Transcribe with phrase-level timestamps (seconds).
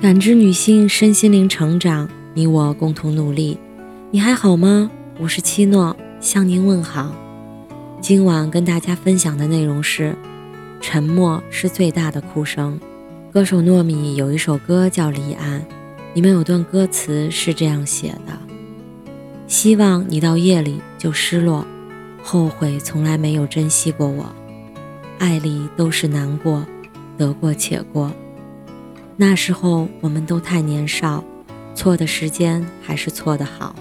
[0.00, 3.58] 感知女性身心灵成长，你我共同努力。
[4.12, 4.88] 你还好吗？
[5.18, 7.12] 我是七诺，向您问好。
[8.00, 10.14] 今晚跟大家分享的内容是：
[10.80, 12.78] 沉默是最大的哭声。
[13.32, 15.60] 歌手糯米有一首歌叫《离岸》，
[16.14, 18.38] 里面有段歌词是这样写的：
[19.48, 21.66] 希望你到夜里就失落，
[22.22, 24.24] 后悔从来没有珍惜过我，
[25.18, 26.64] 爱里都是难过，
[27.16, 28.12] 得过且过。
[29.20, 31.24] 那时候我们都太年少，
[31.74, 33.74] 错的时间还是错的好。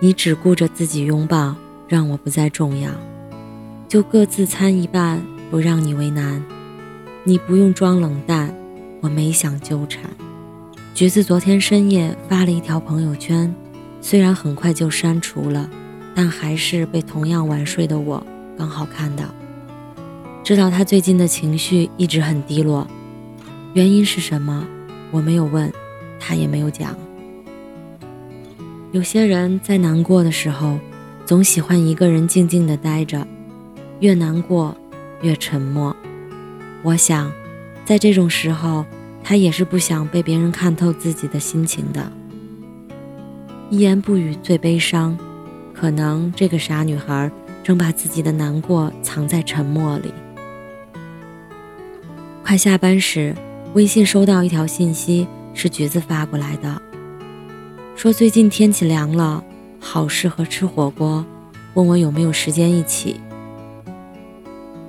[0.00, 1.54] 你只顾着自己拥抱，
[1.86, 2.90] 让我不再重要，
[3.86, 6.42] 就各自参一半，不让你为难。
[7.22, 8.52] 你不用装冷淡，
[9.00, 10.10] 我没想纠缠。
[10.92, 13.54] 橘子昨天深夜发了一条朋友圈，
[14.00, 15.70] 虽然很快就删除了，
[16.16, 18.20] 但还是被同样晚睡的我
[18.58, 19.24] 刚好看到。
[20.42, 22.84] 知道他最近的情绪一直很低落。
[23.76, 24.66] 原因是什么？
[25.10, 25.70] 我没有问，
[26.18, 26.96] 他也没有讲。
[28.90, 30.78] 有些人在难过的时候，
[31.26, 33.28] 总喜欢一个人静静的待着，
[34.00, 34.74] 越难过
[35.20, 35.94] 越沉默。
[36.82, 37.30] 我想，
[37.84, 38.86] 在这种时候，
[39.22, 42.10] 他也是不想被别人看透自己的心情的。
[43.68, 45.18] 一言不语最悲伤，
[45.74, 47.30] 可能这个傻女孩
[47.62, 50.14] 正把自己的难过藏在沉默里。
[52.42, 53.34] 快下班时。
[53.76, 56.80] 微信收到一条信息，是橘子发过来的，
[57.94, 59.44] 说最近天气凉了，
[59.78, 61.22] 好适合吃火锅，
[61.74, 63.20] 问我有没有时间一起。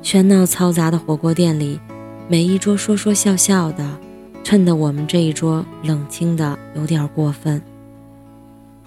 [0.01, 1.77] 喧闹嘈杂的火锅店里，
[2.29, 3.85] 每一桌说说笑笑的，
[4.41, 7.61] 衬得我们这一桌冷清的有点过分。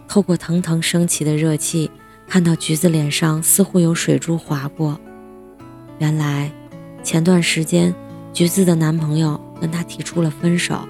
[0.08, 1.90] 透过腾腾升起的热气，
[2.26, 4.98] 看到橘子脸上似乎有水珠划过，
[5.98, 6.50] 原来
[7.02, 7.94] 前段时间
[8.32, 9.40] 橘子的男朋友。
[9.60, 10.88] 跟她提出了分手，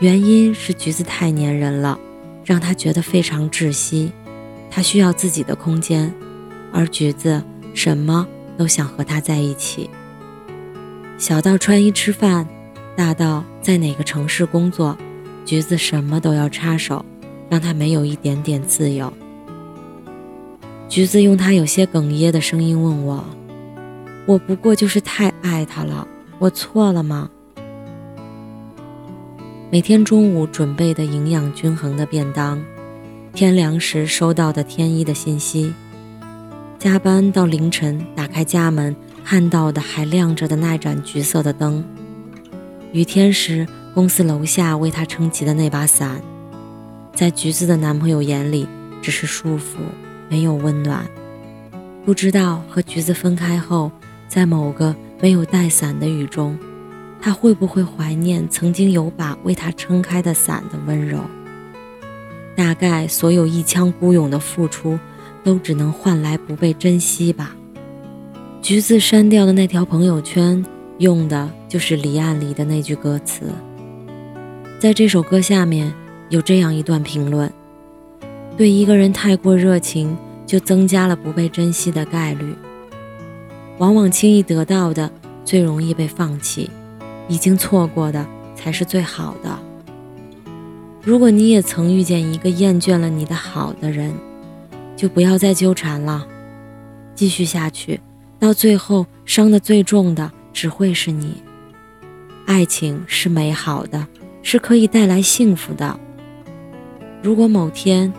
[0.00, 1.96] 原因是橘子太粘人了，
[2.44, 4.10] 让她觉得非常窒息。
[4.68, 6.12] 她需要自己的空间，
[6.72, 7.40] 而橘子
[7.72, 8.26] 什么
[8.58, 9.88] 都想和他在一起。
[11.18, 12.48] 小到穿衣吃饭，
[12.96, 14.98] 大到在哪个城市工作，
[15.44, 17.04] 橘子什么都要插手，
[17.48, 19.12] 让他没有一点点自由。
[20.88, 23.24] 橘子用他有些哽咽的声音问我
[24.26, 26.06] ：“我不过就是太爱他了，
[26.38, 27.30] 我错了吗？”
[29.70, 32.62] 每天中午准备的营养均衡的便当，
[33.32, 35.72] 天凉时收到的天一的信息，
[36.78, 38.94] 加班到凌晨打开家门
[39.24, 41.84] 看到的还亮着的那盏橘色的灯，
[42.92, 46.20] 雨天时公司楼下为他撑起的那把伞，
[47.12, 48.68] 在橘子的男朋友眼里
[49.02, 49.78] 只是束缚，
[50.28, 51.04] 没有温暖。
[52.04, 53.90] 不知道和橘子分开后，
[54.28, 56.58] 在某个没有带伞的雨中。
[57.18, 61.18] 他会不会怀念曾经有把为他撑开的伞的温柔？
[62.54, 64.98] 大概所有一腔孤勇的付出，
[65.42, 67.56] 都只能换来不被珍惜吧。
[68.62, 70.64] 橘子删掉的那条朋友圈，
[70.98, 73.50] 用的就是《离岸》里的那句歌词。
[74.78, 75.92] 在这首歌下面
[76.28, 77.52] 有这样一段评论：
[78.56, 80.16] 对一个人太过热情，
[80.46, 82.54] 就增加了不被珍惜的概率。
[83.78, 85.10] 往往轻易得到的，
[85.44, 86.70] 最容易被放弃。
[87.28, 89.58] 已经错过的才是最好的。
[91.02, 94.12] 如果你也曾遇见一个厌倦了你的好的人，
[94.96, 96.26] 就不要再纠缠了。
[97.14, 98.00] 继续下去，
[98.38, 101.42] 到最后伤的最重的只会是你。
[102.46, 104.06] 爱情是美好的，
[104.42, 105.98] 是可以带来幸福的。
[107.22, 108.12] 如果某天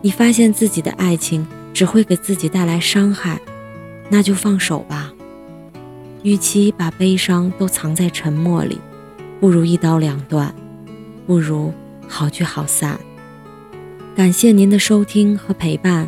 [0.00, 3.40] 你发现自己的爱情只会给自己带来伤害，
[4.12, 5.10] 那就放手吧。
[6.22, 8.78] 与其把悲伤都藏在沉默里，
[9.40, 10.54] 不如一刀两断，
[11.26, 11.72] 不如
[12.06, 13.00] 好聚好散。
[14.14, 16.06] 感谢您的收听和陪伴，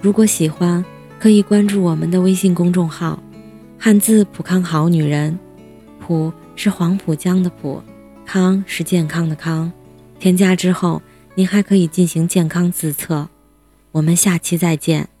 [0.00, 0.84] 如果喜欢，
[1.20, 3.22] 可以关注我们的微信公众号
[3.78, 5.38] “汉字浦康好女人”，
[6.04, 7.80] 浦是黄浦江的浦，
[8.26, 9.70] 康是健康的康。
[10.18, 11.00] 添加之后，
[11.36, 13.28] 您还可以进行健康自测。
[13.92, 15.13] 我们下期再见。